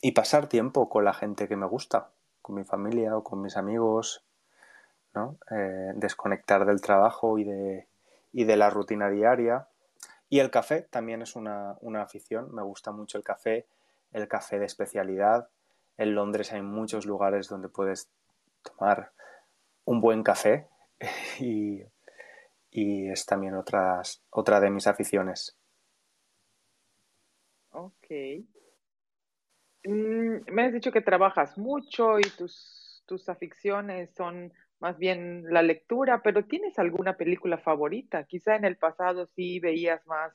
y, 0.00 0.12
pasar 0.12 0.46
tiempo 0.46 0.88
con 0.88 1.04
la 1.04 1.14
gente 1.14 1.48
que 1.48 1.56
me 1.56 1.66
gusta, 1.66 2.10
con 2.40 2.54
mi 2.54 2.62
familia 2.62 3.16
o 3.16 3.24
con 3.24 3.42
mis 3.42 3.56
amigos, 3.56 4.22
¿no? 5.14 5.36
Eh, 5.50 5.94
desconectar 5.96 6.64
del 6.64 6.80
trabajo 6.80 7.36
y 7.36 7.42
de, 7.42 7.88
y 8.32 8.44
de 8.44 8.56
la 8.56 8.70
rutina 8.70 9.10
diaria. 9.10 9.66
Y 10.28 10.38
el 10.38 10.52
café 10.52 10.82
también 10.82 11.22
es 11.22 11.34
una, 11.34 11.76
una 11.80 12.02
afición, 12.02 12.54
me 12.54 12.62
gusta 12.62 12.92
mucho 12.92 13.18
el 13.18 13.24
café, 13.24 13.66
el 14.12 14.28
café 14.28 14.60
de 14.60 14.66
especialidad. 14.66 15.48
En 15.98 16.14
Londres 16.14 16.52
hay 16.52 16.62
muchos 16.62 17.04
lugares 17.04 17.48
donde 17.48 17.68
puedes 17.68 18.08
tomar 18.62 19.10
un 19.90 20.00
buen 20.00 20.22
café 20.22 20.68
y, 21.40 21.82
es 22.72 23.26
también 23.26 23.54
otras, 23.54 24.22
otra 24.30 24.60
de 24.60 24.70
mis 24.70 24.86
aficiones. 24.86 25.58
Ok. 27.70 28.06
Mm, 29.84 30.52
me 30.52 30.62
has 30.64 30.72
dicho 30.72 30.92
que 30.92 31.00
trabajas 31.00 31.58
mucho 31.58 32.20
y 32.20 32.22
tus, 32.38 33.02
tus 33.04 33.28
aficiones 33.28 34.14
son 34.14 34.52
más 34.78 34.96
bien 34.96 35.44
la 35.52 35.62
lectura, 35.62 36.22
pero 36.22 36.44
¿tienes 36.44 36.78
alguna 36.78 37.16
película 37.16 37.58
favorita? 37.58 38.24
Quizá 38.24 38.54
en 38.54 38.64
el 38.64 38.76
pasado 38.76 39.26
sí 39.26 39.58
veías 39.58 40.06
más 40.06 40.32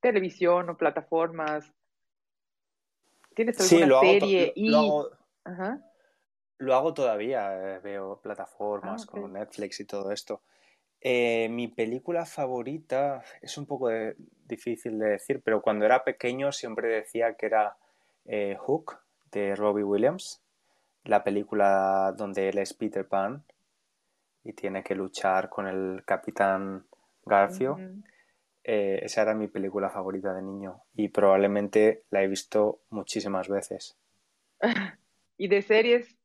televisión 0.00 0.70
o 0.70 0.76
plataformas. 0.76 1.74
¿Tienes 3.34 3.60
alguna 3.60 4.00
serie? 4.00 4.52
y... 4.54 4.70
Lo 4.70 4.78
hago 4.78 5.10
todavía, 6.94 7.76
eh, 7.76 7.80
veo 7.80 8.20
plataformas 8.20 9.04
ah, 9.04 9.10
como 9.10 9.28
Netflix 9.28 9.80
y 9.80 9.84
todo 9.84 10.10
esto. 10.10 10.42
Eh, 11.00 11.48
mi 11.50 11.68
película 11.68 12.26
favorita 12.26 13.22
es 13.40 13.56
un 13.56 13.66
poco 13.66 13.88
difícil 14.46 14.98
de 14.98 15.10
decir, 15.10 15.40
pero 15.44 15.62
cuando 15.62 15.84
era 15.84 16.02
pequeño 16.02 16.50
siempre 16.50 16.88
decía 16.88 17.34
que 17.34 17.46
era 17.46 17.76
eh, 18.24 18.56
Hook 18.58 18.98
de 19.30 19.54
Robbie 19.54 19.84
Williams, 19.84 20.42
la 21.04 21.22
película 21.22 22.12
donde 22.16 22.48
él 22.48 22.58
es 22.58 22.74
Peter 22.74 23.06
Pan 23.06 23.44
y 24.42 24.52
tiene 24.54 24.82
que 24.82 24.96
luchar 24.96 25.48
con 25.48 25.68
el 25.68 26.02
capitán 26.04 26.86
Garfio. 27.24 27.78
esa 28.64 29.22
era 29.22 29.34
mi 29.34 29.46
película 29.46 29.90
favorita 29.90 30.34
de 30.34 30.42
niño 30.42 30.82
y 30.94 31.08
probablemente 31.08 32.02
la 32.10 32.22
he 32.22 32.26
visto 32.26 32.80
muchísimas 32.90 33.48
veces. 33.48 33.96
¿Y 35.38 35.48
de 35.48 35.62
series? 35.62 36.18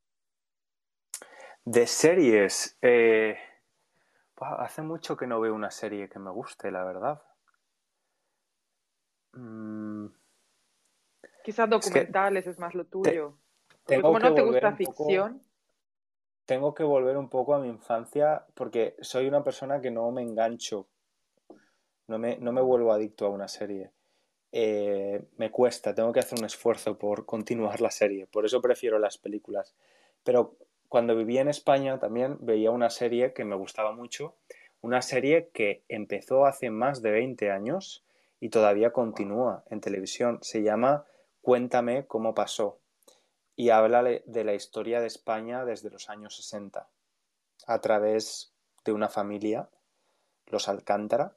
De 1.65 1.87
series, 1.87 2.77
eh, 2.81 3.37
hace 4.37 4.81
mucho 4.81 5.15
que 5.15 5.27
no 5.27 5.39
veo 5.39 5.53
una 5.53 5.71
serie 5.71 6.09
que 6.09 6.19
me 6.19 6.29
guste, 6.29 6.71
la 6.71 6.83
verdad. 6.83 7.21
Mm. 9.33 10.07
Quizás 11.43 11.69
documentales 11.69 12.47
es, 12.47 12.59
más 12.59 12.73
lo 12.73 12.85
tuyo. 12.85 13.37
como 14.01 14.19
no 14.19 14.33
te 14.33 14.41
gusta 14.41 14.75
ficción. 14.75 15.41
tengo 16.45 16.73
que 16.73 16.83
volver 16.83 17.17
un 17.17 17.29
poco 17.29 17.53
a 17.55 17.59
mi 17.59 17.67
infancia 17.67 18.45
porque 18.53 18.95
soy 19.01 19.27
una 19.27 19.43
persona 19.43 19.81
que 19.81 19.91
no 19.91 20.09
me 20.11 20.21
engancho. 20.21 20.87
No 22.07 22.17
me, 22.17 22.37
no 22.37 22.51
me 22.51 22.61
vuelvo 22.61 22.91
adicto 22.91 23.25
a 23.25 23.29
una 23.29 23.47
serie. 23.47 23.91
Eh, 24.51 25.25
me 25.37 25.49
cuesta, 25.49 25.95
tengo 25.95 26.11
que 26.11 26.19
hacer 26.19 26.37
un 26.37 26.45
esfuerzo 26.45 26.97
por 26.97 27.25
continuar 27.25 27.79
la 27.81 27.91
serie. 27.91 28.27
Por 28.27 28.45
eso 28.45 28.61
prefiero 28.61 28.99
las 28.99 29.17
películas. 29.17 29.73
Pero 30.23 30.57
cuando 30.93 31.15
vivía 31.15 31.41
en 31.41 31.47
España 31.47 31.97
también 31.97 32.37
veía 32.41 32.69
una 32.69 32.91
serie 32.91 33.33
que 33.33 33.45
me 33.45 33.55
gustaba 33.55 33.93
mucho, 33.93 34.37
una 34.79 35.01
serie 35.01 35.49
que 35.51 35.83
empezó 35.87 36.45
hace 36.45 36.69
más 36.69 37.01
de 37.01 37.09
20 37.09 37.49
años 37.49 38.05
y 38.39 38.49
todavía 38.49 38.93
continúa 38.93 39.63
en 39.71 39.81
televisión. 39.81 40.37
Se 40.43 40.61
llama 40.61 41.03
Cuéntame 41.41 42.05
cómo 42.05 42.35
pasó 42.35 42.79
y 43.55 43.71
habla 43.71 44.03
de 44.03 44.43
la 44.43 44.53
historia 44.53 45.01
de 45.01 45.07
España 45.07 45.65
desde 45.65 45.89
los 45.89 46.11
años 46.11 46.35
60 46.35 46.87
a 47.65 47.81
través 47.81 48.53
de 48.85 48.91
una 48.91 49.09
familia, 49.09 49.67
los 50.45 50.69
Alcántara. 50.69 51.35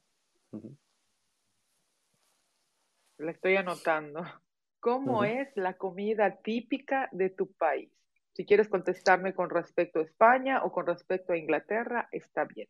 La 3.17 3.31
estoy 3.31 3.57
anotando. 3.57 4.23
¿Cómo 4.81 5.25
es 5.25 5.49
la 5.57 5.79
comida 5.79 6.43
típica 6.43 7.09
de 7.11 7.31
tu 7.31 7.51
país? 7.53 7.91
Si 8.37 8.45
quieres 8.45 8.69
contestarme 8.69 9.33
con 9.33 9.49
respecto 9.49 9.99
a 9.99 10.03
España 10.03 10.63
o 10.63 10.71
con 10.71 10.87
respecto 10.87 11.33
a 11.33 11.39
Inglaterra, 11.39 12.11
está 12.13 12.45
bien. 12.45 12.69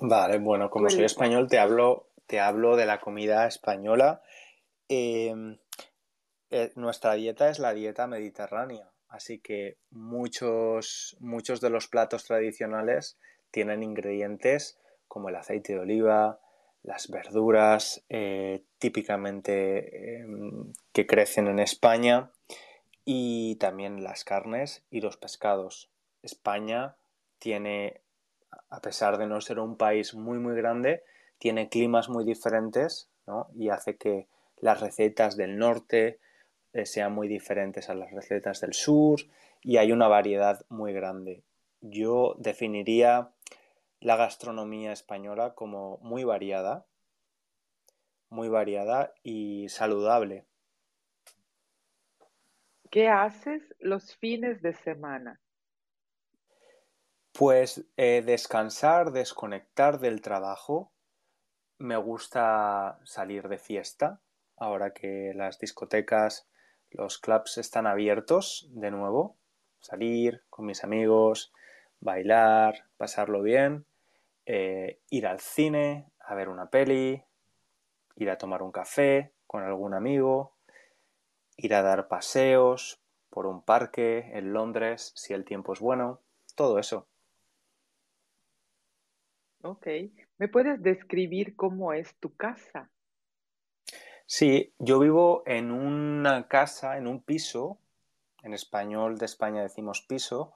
Vale, 0.00 0.40
bueno, 0.40 0.68
como 0.68 0.90
soy 0.90 1.04
español, 1.04 1.46
te 1.48 1.60
hablo, 1.60 2.08
te 2.26 2.40
hablo 2.40 2.74
de 2.74 2.84
la 2.84 2.98
comida 2.98 3.46
española. 3.46 4.20
Em, 4.88 5.58
eh, 6.50 6.72
nuestra 6.74 7.14
dieta 7.14 7.50
es 7.50 7.60
la 7.60 7.72
dieta 7.72 8.08
mediterránea, 8.08 8.90
así 9.06 9.38
que 9.38 9.78
muchos, 9.90 11.16
muchos 11.20 11.60
de 11.60 11.70
los 11.70 11.86
platos 11.86 12.24
tradicionales 12.24 13.16
tienen 13.52 13.84
ingredientes 13.84 14.80
como 15.06 15.28
el 15.28 15.36
aceite 15.36 15.74
de 15.74 15.78
oliva, 15.78 16.40
las 16.82 17.08
verduras 17.10 18.04
eh, 18.08 18.64
típicamente 18.78 20.16
em, 20.16 20.72
que 20.92 21.06
crecen 21.06 21.46
en 21.46 21.60
España 21.60 22.32
y 23.10 23.56
también 23.56 24.04
las 24.04 24.22
carnes 24.22 24.84
y 24.90 25.00
los 25.00 25.16
pescados. 25.16 25.88
España 26.20 26.94
tiene, 27.38 28.02
a 28.68 28.82
pesar 28.82 29.16
de 29.16 29.26
no 29.26 29.40
ser 29.40 29.60
un 29.60 29.78
país 29.78 30.12
muy 30.12 30.38
muy 30.38 30.54
grande, 30.54 31.04
tiene 31.38 31.70
climas 31.70 32.10
muy 32.10 32.26
diferentes 32.26 33.08
y 33.54 33.70
hace 33.70 33.96
que 33.96 34.28
las 34.58 34.80
recetas 34.80 35.38
del 35.38 35.56
norte 35.56 36.20
eh, 36.74 36.84
sean 36.84 37.14
muy 37.14 37.28
diferentes 37.28 37.88
a 37.88 37.94
las 37.94 38.12
recetas 38.12 38.60
del 38.60 38.74
sur 38.74 39.20
y 39.62 39.78
hay 39.78 39.90
una 39.90 40.08
variedad 40.08 40.66
muy 40.68 40.92
grande. 40.92 41.42
Yo 41.80 42.34
definiría 42.36 43.30
la 44.00 44.16
gastronomía 44.16 44.92
española 44.92 45.54
como 45.54 45.96
muy 46.02 46.24
variada, 46.24 46.84
muy 48.28 48.50
variada 48.50 49.14
y 49.22 49.70
saludable. 49.70 50.44
¿Qué 52.90 53.08
haces 53.08 53.62
los 53.80 54.16
fines 54.16 54.62
de 54.62 54.72
semana? 54.72 55.40
Pues 57.32 57.84
eh, 57.96 58.22
descansar, 58.24 59.12
desconectar 59.12 60.00
del 60.00 60.22
trabajo. 60.22 60.90
Me 61.76 61.96
gusta 61.96 62.98
salir 63.04 63.48
de 63.48 63.58
fiesta, 63.58 64.20
ahora 64.56 64.94
que 64.94 65.32
las 65.34 65.58
discotecas, 65.58 66.48
los 66.90 67.18
clubs 67.18 67.58
están 67.58 67.86
abiertos 67.86 68.68
de 68.70 68.90
nuevo. 68.90 69.36
Salir 69.80 70.42
con 70.48 70.64
mis 70.64 70.82
amigos, 70.82 71.52
bailar, 72.00 72.84
pasarlo 72.96 73.42
bien, 73.42 73.84
eh, 74.46 75.00
ir 75.10 75.26
al 75.26 75.40
cine, 75.40 76.10
a 76.20 76.34
ver 76.34 76.48
una 76.48 76.70
peli, 76.70 77.22
ir 78.16 78.30
a 78.30 78.38
tomar 78.38 78.62
un 78.62 78.72
café 78.72 79.34
con 79.46 79.62
algún 79.62 79.94
amigo, 79.94 80.57
ir 81.58 81.74
a 81.74 81.82
dar 81.82 82.08
paseos 82.08 83.02
por 83.28 83.46
un 83.46 83.62
parque 83.62 84.30
en 84.32 84.54
Londres, 84.54 85.12
si 85.14 85.34
el 85.34 85.44
tiempo 85.44 85.74
es 85.74 85.80
bueno, 85.80 86.20
todo 86.54 86.78
eso. 86.78 87.06
Ok. 89.62 89.86
¿Me 90.38 90.48
puedes 90.48 90.82
describir 90.82 91.56
cómo 91.56 91.92
es 91.92 92.14
tu 92.16 92.34
casa? 92.34 92.90
Sí, 94.24 94.72
yo 94.78 94.98
vivo 95.00 95.42
en 95.46 95.70
una 95.70 96.48
casa, 96.48 96.96
en 96.96 97.06
un 97.06 97.22
piso, 97.22 97.78
en 98.42 98.54
español 98.54 99.18
de 99.18 99.26
España 99.26 99.62
decimos 99.62 100.02
piso, 100.02 100.54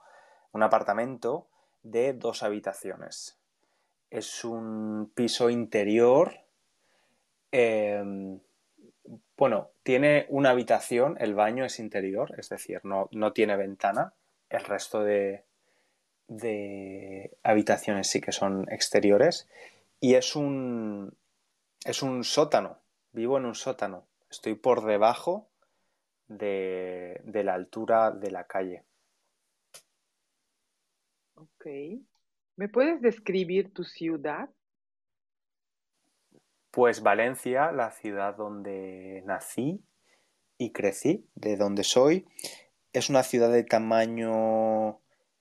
un 0.51 0.63
apartamento 0.63 1.47
de 1.81 2.13
dos 2.13 2.43
habitaciones. 2.43 3.39
Es 4.09 4.45
un 4.45 5.11
piso 5.13 5.49
interior 5.49 6.33
em, 7.51 8.39
bueno, 9.37 9.69
tiene 9.83 10.25
una 10.29 10.51
habitación, 10.51 11.17
el 11.19 11.33
baño 11.35 11.65
es 11.65 11.79
interior, 11.79 12.33
es 12.37 12.49
decir, 12.49 12.81
no, 12.83 13.09
no 13.11 13.33
tiene 13.33 13.55
ventana. 13.57 14.13
El 14.49 14.63
resto 14.63 15.03
de, 15.03 15.43
de 16.27 17.37
habitaciones 17.43 18.07
sí 18.07 18.21
que 18.21 18.31
son 18.31 18.71
exteriores. 18.71 19.47
Y 19.99 20.15
es 20.15 20.35
un, 20.35 21.15
es 21.85 22.03
un 22.03 22.23
sótano, 22.23 22.79
vivo 23.11 23.37
en 23.37 23.45
un 23.45 23.55
sótano. 23.55 24.05
Estoy 24.29 24.55
por 24.55 24.85
debajo 24.85 25.47
de, 26.27 27.21
de 27.23 27.43
la 27.43 27.53
altura 27.53 28.11
de 28.11 28.31
la 28.31 28.45
calle. 28.45 28.83
Ok. 31.35 31.65
¿Me 32.55 32.69
puedes 32.69 33.01
describir 33.01 33.73
tu 33.73 33.83
ciudad? 33.83 34.49
Pues 36.73 37.03
Valencia, 37.03 37.71
la 37.71 37.91
ciudad 37.91 38.35
donde 38.35 39.21
nací 39.27 39.85
y 40.57 40.71
crecí, 40.71 41.29
de 41.35 41.55
donde 41.55 41.83
soy, 41.83 42.25
es 42.93 43.11
una 43.11 43.21
ciudad 43.21 43.51
de 43.51 43.63
tamaño 43.63 44.99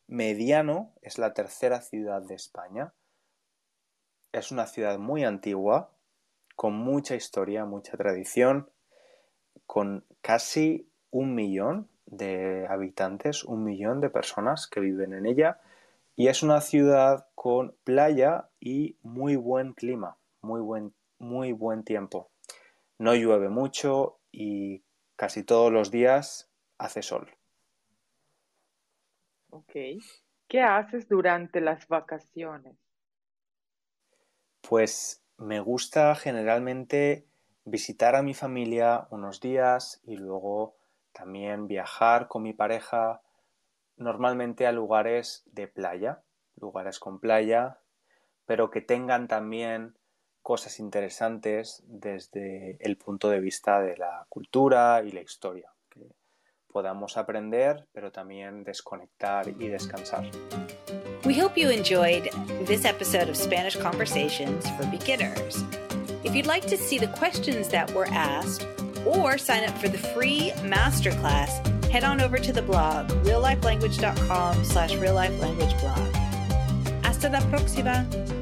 mediano, 0.08 0.92
es 1.00 1.16
la 1.16 1.32
tercera 1.32 1.80
ciudad 1.80 2.20
de 2.20 2.34
España. 2.34 2.92
Es 4.32 4.52
una 4.52 4.66
ciudad 4.66 4.98
muy 4.98 5.24
antigua, 5.24 5.90
con 6.54 6.74
mucha 6.74 7.14
historia, 7.14 7.64
mucha 7.64 7.96
tradición, 7.96 8.68
con 9.64 10.04
casi 10.20 10.86
un 11.10 11.34
millón 11.34 11.88
de 12.04 12.66
habitantes, 12.68 13.42
un 13.42 13.64
millón 13.64 14.02
de 14.02 14.10
personas 14.10 14.66
que 14.66 14.80
viven 14.80 15.14
en 15.14 15.24
ella 15.24 15.62
y 16.14 16.28
es 16.28 16.42
una 16.42 16.60
ciudad 16.60 17.26
con 17.34 17.74
playa 17.84 18.50
y 18.60 18.98
muy 19.00 19.36
buen 19.36 19.72
clima, 19.72 20.18
muy 20.42 20.60
buen, 20.60 20.92
muy 21.22 21.52
buen 21.52 21.84
tiempo. 21.84 22.30
No 22.98 23.14
llueve 23.14 23.48
mucho 23.48 24.20
y 24.30 24.84
casi 25.16 25.44
todos 25.44 25.72
los 25.72 25.90
días 25.90 26.50
hace 26.78 27.02
sol. 27.02 27.30
Ok. 29.50 29.72
¿Qué 30.48 30.60
haces 30.60 31.08
durante 31.08 31.60
las 31.60 31.88
vacaciones? 31.88 32.76
Pues 34.60 35.24
me 35.38 35.60
gusta 35.60 36.14
generalmente 36.14 37.26
visitar 37.64 38.16
a 38.16 38.22
mi 38.22 38.34
familia 38.34 39.06
unos 39.10 39.40
días 39.40 40.00
y 40.04 40.16
luego 40.16 40.76
también 41.12 41.68
viajar 41.68 42.28
con 42.28 42.42
mi 42.42 42.52
pareja 42.52 43.22
normalmente 43.96 44.66
a 44.66 44.72
lugares 44.72 45.42
de 45.46 45.68
playa, 45.68 46.22
lugares 46.56 46.98
con 46.98 47.20
playa, 47.20 47.80
pero 48.46 48.70
que 48.70 48.80
tengan 48.80 49.28
también 49.28 49.96
cosas 50.42 50.78
interesantes 50.80 51.82
desde 51.86 52.76
el 52.80 52.96
punto 52.96 53.30
de 53.30 53.40
vista 53.40 53.80
de 53.80 53.96
la 53.96 54.26
cultura 54.28 55.02
y 55.04 55.12
la 55.12 55.20
historia, 55.20 55.70
que 55.88 56.00
podamos 56.72 57.16
aprender, 57.16 57.86
pero 57.92 58.10
también 58.10 58.64
desconectar 58.64 59.48
y 59.48 59.68
descansar. 59.68 60.24
We 61.24 61.34
hope 61.38 61.56
you 61.56 61.70
enjoyed 61.70 62.28
this 62.66 62.84
episode 62.84 63.28
of 63.28 63.36
Spanish 63.36 63.76
Conversations 63.76 64.68
for 64.70 64.84
Beginners. 64.86 65.64
If 66.24 66.34
you'd 66.34 66.46
like 66.46 66.66
to 66.66 66.76
see 66.76 66.98
the 66.98 67.08
questions 67.08 67.68
that 67.68 67.92
were 67.92 68.08
asked 68.10 68.66
or 69.06 69.38
sign 69.38 69.64
up 69.64 69.76
for 69.78 69.88
the 69.88 69.98
free 69.98 70.50
masterclass, 70.62 71.60
head 71.90 72.04
on 72.04 72.20
over 72.20 72.38
to 72.38 72.52
the 72.52 72.62
blog 72.62 73.08
reallifelanguage.com 73.24 74.64
slash 74.64 74.92
reallifelanguageblog. 74.94 76.12
Hasta 77.04 77.28
la 77.28 77.40
próxima! 77.50 78.41